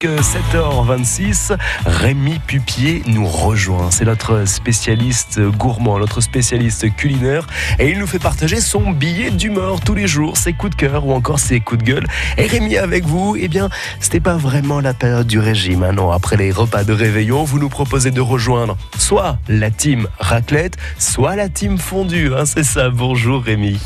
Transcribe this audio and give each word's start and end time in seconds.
7h26, 0.00 1.58
Rémi 1.84 2.38
Pupier 2.46 3.02
nous 3.08 3.26
rejoint. 3.26 3.90
C'est 3.90 4.04
notre 4.04 4.44
spécialiste 4.46 5.40
gourmand, 5.40 5.98
notre 5.98 6.20
spécialiste 6.20 6.94
culinaire. 6.94 7.48
Et 7.80 7.90
il 7.90 7.98
nous 7.98 8.06
fait 8.06 8.20
partager 8.20 8.60
son 8.60 8.92
billet 8.92 9.32
d'humeur 9.32 9.80
tous 9.80 9.96
les 9.96 10.06
jours, 10.06 10.36
ses 10.36 10.52
coups 10.52 10.76
de 10.76 10.76
cœur 10.76 11.04
ou 11.04 11.12
encore 11.12 11.40
ses 11.40 11.58
coups 11.58 11.82
de 11.82 11.90
gueule. 11.90 12.06
Et 12.36 12.46
Rémi, 12.46 12.76
avec 12.76 13.06
vous, 13.06 13.34
eh 13.36 13.48
bien, 13.48 13.70
c'était 13.98 14.20
pas 14.20 14.36
vraiment 14.36 14.78
la 14.78 14.94
période 14.94 15.26
du 15.26 15.40
régime. 15.40 15.82
Hein, 15.82 15.94
non, 15.94 16.12
après 16.12 16.36
les 16.36 16.52
repas 16.52 16.84
de 16.84 16.92
réveillon, 16.92 17.42
vous 17.42 17.58
nous 17.58 17.68
proposez 17.68 18.12
de 18.12 18.20
rejoindre 18.20 18.76
soit 18.96 19.38
la 19.48 19.72
team 19.72 20.06
raclette, 20.20 20.76
soit 21.00 21.34
la 21.34 21.48
team 21.48 21.76
fondue. 21.76 22.30
Hein, 22.36 22.44
c'est 22.44 22.62
ça. 22.62 22.88
Bonjour 22.90 23.42
Rémi. 23.42 23.80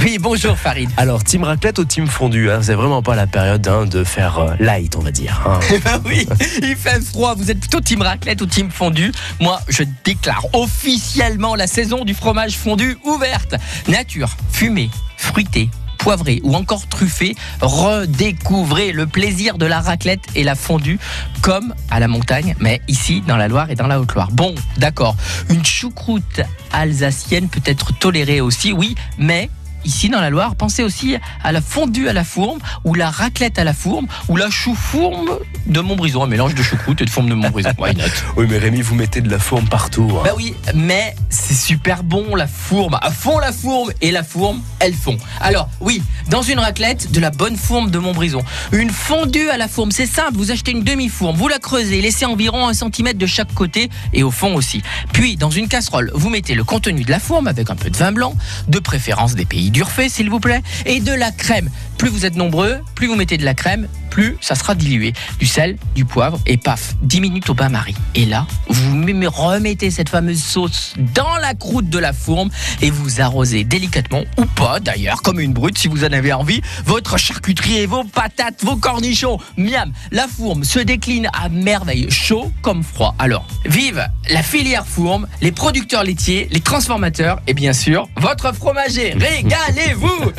Oui, 0.00 0.18
bonjour 0.20 0.58
Farid. 0.58 0.90
Alors, 0.96 1.22
team 1.22 1.44
raclette 1.44 1.78
ou 1.78 1.84
team 1.84 2.08
fondue 2.08 2.50
hein, 2.50 2.62
C'est 2.62 2.74
vraiment 2.74 3.02
pas 3.02 3.14
la 3.14 3.28
période 3.28 3.68
hein, 3.68 3.86
de 3.86 4.02
faire 4.02 4.40
euh, 4.40 4.54
light, 4.58 4.96
on 4.96 5.00
va 5.00 5.12
dire. 5.12 5.51
Eh 5.72 5.78
ben 5.78 6.00
oui, 6.04 6.26
il 6.62 6.76
fait 6.76 7.00
froid. 7.02 7.34
Vous 7.34 7.50
êtes 7.50 7.60
plutôt 7.60 7.80
team 7.80 8.02
raclette 8.02 8.40
ou 8.42 8.46
team 8.46 8.70
fondu 8.70 9.12
Moi, 9.40 9.60
je 9.68 9.84
déclare 10.04 10.44
officiellement 10.52 11.54
la 11.54 11.66
saison 11.66 12.04
du 12.04 12.14
fromage 12.14 12.56
fondu 12.56 12.96
ouverte. 13.04 13.54
Nature, 13.88 14.30
fumée, 14.50 14.90
fruité, 15.16 15.68
poivré 16.02 16.40
ou 16.42 16.56
encore 16.56 16.88
truffé, 16.88 17.36
redécouvrez 17.60 18.92
le 18.92 19.06
plaisir 19.06 19.56
de 19.56 19.66
la 19.66 19.80
raclette 19.80 20.24
et 20.34 20.42
la 20.42 20.54
fondue 20.56 20.98
comme 21.42 21.74
à 21.90 22.00
la 22.00 22.08
montagne, 22.08 22.56
mais 22.58 22.80
ici 22.88 23.22
dans 23.26 23.36
la 23.36 23.48
Loire 23.48 23.70
et 23.70 23.76
dans 23.76 23.86
la 23.86 24.00
Haute-Loire. 24.00 24.30
Bon, 24.32 24.54
d'accord, 24.78 25.16
une 25.48 25.64
choucroute 25.64 26.40
alsacienne 26.72 27.48
peut 27.48 27.62
être 27.64 27.96
tolérée 27.98 28.40
aussi, 28.40 28.72
oui, 28.72 28.96
mais 29.16 29.48
ici 29.84 30.08
dans 30.08 30.20
la 30.20 30.30
Loire, 30.30 30.54
pensez 30.56 30.82
aussi 30.82 31.16
à 31.42 31.52
la 31.52 31.60
fondue 31.60 32.08
à 32.08 32.12
la 32.12 32.24
fourme 32.24 32.58
ou 32.84 32.94
la 32.94 33.10
raclette 33.10 33.58
à 33.58 33.64
la 33.64 33.72
fourme 33.74 34.06
ou 34.28 34.36
la 34.36 34.50
chou-fourme 34.50 35.30
de 35.66 35.80
Montbrison, 35.80 36.22
un 36.24 36.26
mélange 36.26 36.54
de 36.54 36.62
choucroute 36.62 37.00
et 37.00 37.04
de 37.04 37.10
fourme 37.10 37.28
de 37.28 37.34
Montbrison. 37.34 37.70
Why 37.78 37.94
not? 37.94 38.02
Oui, 38.36 38.46
mais 38.48 38.58
Rémi, 38.58 38.80
vous 38.82 38.94
mettez 38.94 39.20
de 39.20 39.30
la 39.30 39.38
fourme 39.38 39.66
partout. 39.68 40.08
hein. 40.18 40.22
Bah 40.24 40.32
oui, 40.36 40.54
mais 40.74 41.14
c'est 41.28 41.54
super 41.54 42.02
bon 42.02 42.34
la 42.34 42.46
fourme. 42.46 42.98
À 43.02 43.10
fond 43.10 43.38
la 43.38 43.52
fourme 43.52 43.92
et 44.00 44.10
la 44.10 44.22
fourme, 44.24 44.60
elles 44.80 44.94
font. 44.94 45.16
Alors 45.40 45.68
oui, 45.80 46.02
dans 46.28 46.42
une 46.42 46.58
raclette, 46.58 47.12
de 47.12 47.20
la 47.20 47.30
bonne 47.30 47.56
fourme 47.56 47.90
de 47.90 47.98
Montbrison. 47.98 48.42
Une 48.72 48.90
fondue 48.90 49.48
à 49.50 49.56
la 49.56 49.68
fourme, 49.68 49.90
c'est 49.90 50.06
simple. 50.06 50.34
Vous 50.34 50.50
achetez 50.50 50.72
une 50.72 50.82
demi-fourme, 50.84 51.36
vous 51.36 51.48
la 51.48 51.58
creusez, 51.58 52.00
laissez 52.00 52.24
environ 52.26 52.68
un 52.68 52.74
centimètre 52.74 53.18
de 53.18 53.26
chaque 53.26 53.52
côté 53.54 53.90
et 54.12 54.22
au 54.22 54.30
fond 54.30 54.54
aussi. 54.54 54.82
Puis 55.12 55.36
dans 55.36 55.50
une 55.50 55.68
casserole, 55.68 56.10
vous 56.14 56.30
mettez 56.30 56.54
le 56.54 56.64
contenu 56.64 57.04
de 57.04 57.10
la 57.10 57.18
fourme 57.20 57.46
avec 57.46 57.70
un 57.70 57.76
peu 57.76 57.90
de 57.90 57.96
vin 57.96 58.12
blanc, 58.12 58.34
de 58.68 58.78
préférence 58.78 59.34
des 59.34 59.44
pays 59.44 59.70
d'Urfé 59.72 60.08
s'il 60.08 60.30
vous 60.30 60.40
plaît, 60.40 60.62
et 60.86 61.00
de 61.00 61.12
la 61.12 61.32
crème. 61.32 61.70
Plus 61.98 62.08
vous 62.08 62.26
êtes 62.26 62.36
nombreux, 62.36 62.80
plus 62.94 63.06
vous 63.06 63.16
mettez 63.16 63.36
de 63.36 63.44
la 63.44 63.54
crème, 63.54 63.88
plus 64.12 64.36
ça 64.42 64.54
sera 64.54 64.74
dilué. 64.74 65.14
Du 65.38 65.46
sel, 65.46 65.78
du 65.94 66.04
poivre 66.04 66.38
et 66.44 66.58
paf, 66.58 66.94
10 67.02 67.20
minutes 67.22 67.48
au 67.48 67.54
bain-marie. 67.54 67.94
Et 68.14 68.26
là, 68.26 68.46
vous 68.68 68.94
me- 68.94 69.26
remettez 69.26 69.90
cette 69.90 70.10
fameuse 70.10 70.42
sauce 70.42 70.92
dans 71.14 71.36
la 71.40 71.54
croûte 71.54 71.88
de 71.88 71.98
la 71.98 72.12
fourme 72.12 72.50
et 72.82 72.90
vous 72.90 73.20
arrosez 73.22 73.64
délicatement, 73.64 74.22
ou 74.36 74.44
pas 74.44 74.80
d'ailleurs, 74.80 75.22
comme 75.22 75.40
une 75.40 75.52
brute 75.54 75.78
si 75.78 75.88
vous 75.88 76.04
en 76.04 76.12
avez 76.12 76.32
envie, 76.34 76.60
votre 76.84 77.16
charcuterie 77.16 77.78
et 77.78 77.86
vos 77.86 78.04
patates, 78.04 78.62
vos 78.62 78.76
cornichons. 78.76 79.38
Miam, 79.56 79.92
la 80.10 80.26
fourme 80.28 80.64
se 80.64 80.78
décline 80.80 81.28
à 81.32 81.48
merveille, 81.48 82.10
chaud 82.10 82.52
comme 82.60 82.82
froid. 82.82 83.14
Alors, 83.18 83.46
vive 83.64 84.06
la 84.30 84.42
filière 84.42 84.86
fourme, 84.86 85.26
les 85.40 85.52
producteurs 85.52 86.04
laitiers, 86.04 86.48
les 86.50 86.60
transformateurs 86.60 87.40
et 87.46 87.54
bien 87.54 87.72
sûr, 87.72 88.08
votre 88.16 88.54
fromager. 88.54 89.14
Régalez-vous 89.18 90.32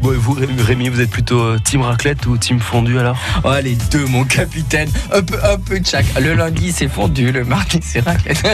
Bon, 0.00 0.12
vous, 0.18 0.32
Rémi, 0.32 0.62
Rémi, 0.62 0.88
vous 0.88 1.00
êtes 1.00 1.10
plutôt 1.10 1.40
euh, 1.40 1.58
team 1.62 1.82
raclette 1.82 2.24
ou 2.26 2.36
team 2.38 2.53
fondue 2.60 2.98
alors? 2.98 3.18
Oh, 3.44 3.52
les 3.62 3.76
deux, 3.90 4.04
mon 4.06 4.24
capitaine. 4.24 4.88
Un 5.12 5.22
peu, 5.22 5.38
un 5.44 5.58
peu 5.58 5.80
de 5.80 5.86
chaque. 5.86 6.06
Le 6.20 6.34
lundi, 6.34 6.72
c'est 6.72 6.88
fondu. 6.88 7.32
Le 7.32 7.44
mardi, 7.44 7.80
c'est 7.82 8.00
raclette. 8.00 8.44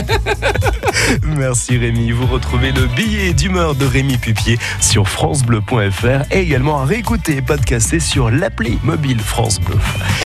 Merci 1.22 1.78
Rémi. 1.78 2.10
Vous 2.12 2.26
retrouvez 2.26 2.72
le 2.72 2.86
billet 2.86 3.32
d'humeur 3.32 3.74
de 3.74 3.86
Rémi 3.86 4.18
Pupier 4.18 4.58
sur 4.80 5.08
FranceBleu.fr 5.08 6.32
et 6.32 6.40
également 6.40 6.80
à 6.80 6.84
réécouter 6.84 7.36
et 7.36 7.42
podcaster 7.42 8.00
sur 8.00 8.30
l'appli 8.30 8.78
mobile 8.82 9.20
France 9.20 9.60
Bleu. 9.60 9.78